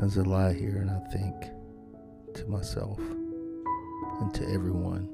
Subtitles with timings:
[0.00, 1.34] as I lie here and I think
[2.34, 2.98] to myself
[4.20, 5.08] and to everyone,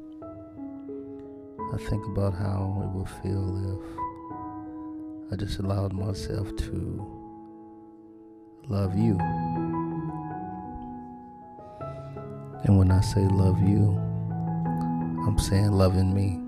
[1.72, 7.22] I think about how it would feel if I just allowed myself to
[8.68, 9.16] love you.
[12.64, 13.96] And when I say love you,
[15.26, 16.40] I'm saying loving me.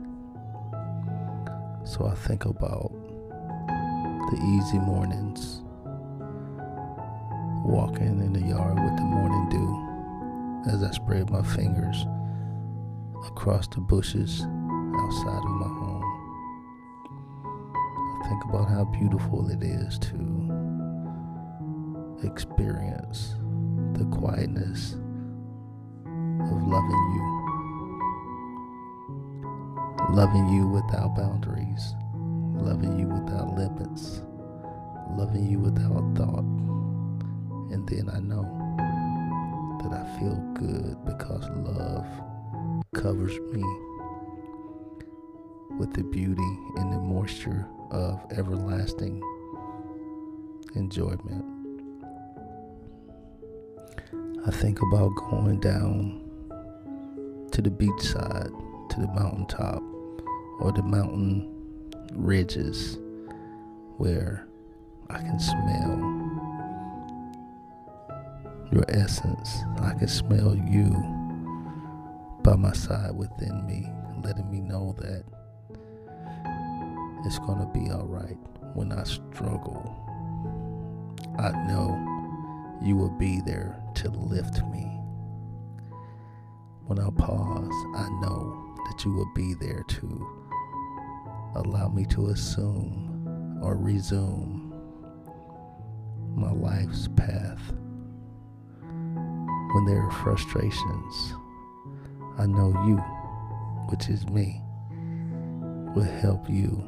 [1.84, 2.92] So I think about
[4.30, 5.63] the easy mornings,
[7.64, 12.04] walking in the yard with the morning dew as I spread my fingers
[13.26, 16.04] across the bushes outside of my home.
[18.22, 20.18] I think about how beautiful it is to
[22.22, 23.34] experience
[23.94, 27.30] the quietness of loving you.
[30.10, 31.94] Loving you without boundaries,
[32.54, 34.22] loving you without limits,
[35.16, 36.44] loving you without thought.
[37.70, 38.44] And then I know
[39.82, 42.06] that I feel good because love
[42.94, 43.64] covers me
[45.78, 49.22] with the beauty and the moisture of everlasting
[50.74, 51.44] enjoyment.
[54.46, 56.20] I think about going down
[57.50, 58.52] to the beachside,
[58.90, 59.82] to the mountaintop,
[60.60, 61.50] or the mountain
[62.12, 62.98] ridges
[63.96, 64.46] where
[65.08, 66.23] I can smell
[68.74, 69.62] your essence.
[69.80, 70.90] I can smell you
[72.42, 73.88] by my side within me,
[74.24, 75.24] letting me know that
[77.24, 78.36] it's going to be all right
[78.74, 80.00] when I struggle.
[81.38, 84.84] I know you will be there to lift me.
[86.86, 90.50] When I pause, I know that you will be there to
[91.54, 94.74] allow me to assume or resume
[96.34, 97.72] my life's path.
[99.74, 101.34] When there are frustrations,
[102.38, 102.96] I know you,
[103.88, 104.62] which is me,
[105.96, 106.80] will help you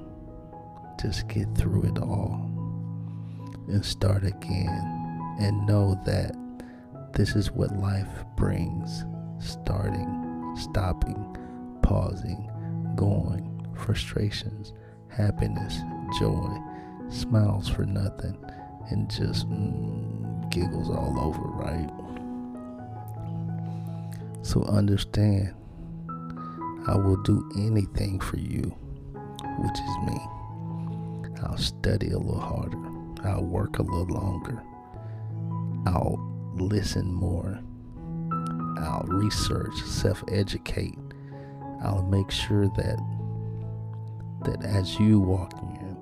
[1.02, 2.48] just get through it all
[3.66, 6.36] and start again and know that
[7.12, 9.04] this is what life brings.
[9.40, 11.36] Starting, stopping,
[11.82, 12.48] pausing,
[12.94, 14.72] going, frustrations,
[15.08, 15.80] happiness,
[16.20, 16.56] joy,
[17.08, 18.38] smiles for nothing,
[18.90, 21.90] and just mm, giggles all over, right?
[24.46, 25.52] So understand,
[26.86, 28.62] I will do anything for you,
[29.58, 30.20] which is me.
[31.42, 32.78] I'll study a little harder.
[33.24, 34.62] I'll work a little longer.
[35.88, 36.20] I'll
[36.54, 37.58] listen more.
[38.78, 40.96] I'll research, self-educate.
[41.82, 42.98] I'll make sure that
[44.44, 45.96] that as you walk in,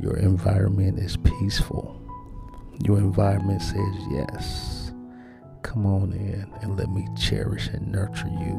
[0.00, 2.00] your environment is peaceful.
[2.86, 4.77] Your environment says yes.
[5.62, 8.54] Come on in and let me cherish and nurture you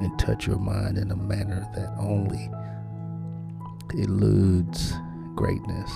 [0.00, 2.50] and touch your mind in a manner that only
[3.94, 4.94] eludes
[5.34, 5.90] greatness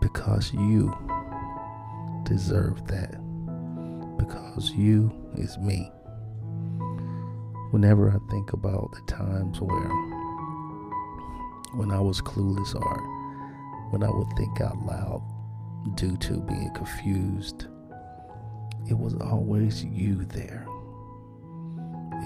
[0.00, 0.94] because you
[2.24, 3.20] deserve that.
[4.18, 5.90] Because you is me.
[7.70, 9.90] Whenever I think about the times where
[11.74, 12.98] when I was clueless or
[13.90, 15.22] when I would think out loud
[15.96, 17.66] due to being confused,
[18.88, 20.66] it was always you there.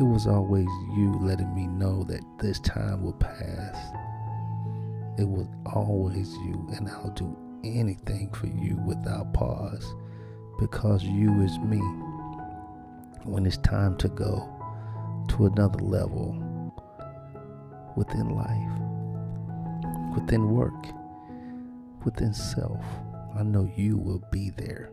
[0.00, 3.76] It was always you letting me know that this time will pass.
[5.18, 9.94] It was always you, and I'll do anything for you without pause
[10.58, 11.78] because you is me.
[13.24, 14.48] When it's time to go
[15.28, 16.74] to another level
[17.96, 20.86] within life, within work,
[22.04, 22.84] within self,
[23.36, 24.90] I know you will be there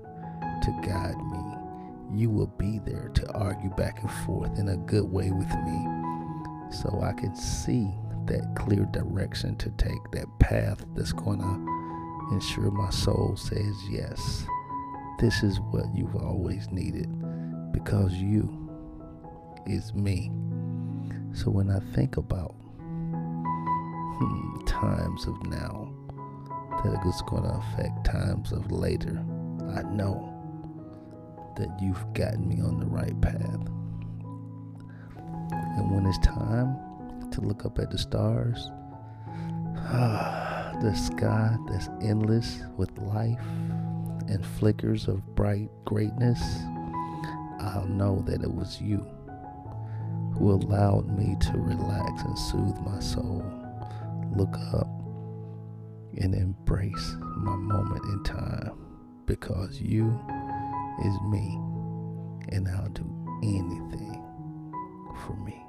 [0.66, 2.20] to guide me.
[2.20, 6.06] You will be there to argue back and forth in a good way with me
[6.72, 7.88] so I can see
[8.26, 14.46] that clear direction to take, that path that's going to ensure my soul says yes.
[15.20, 17.08] This is what you've always needed
[17.72, 18.70] because you
[19.68, 20.32] is me.
[21.34, 22.56] So when I think about
[24.18, 25.94] hmm, times of now
[26.84, 29.24] that it's going to affect times of later,
[29.76, 30.35] I know
[31.56, 33.68] that you've gotten me on the right path.
[35.78, 36.78] And when it's time
[37.32, 38.70] to look up at the stars,
[40.82, 43.40] the sky that's endless with life
[44.28, 46.42] and flickers of bright greatness,
[47.60, 49.06] I'll know that it was you
[50.38, 53.44] who allowed me to relax and soothe my soul,
[54.36, 54.88] look up
[56.18, 58.72] and embrace my moment in time
[59.26, 60.20] because you
[61.04, 61.56] is me,
[62.50, 63.06] and I'll do
[63.44, 64.22] anything
[65.26, 65.65] for me.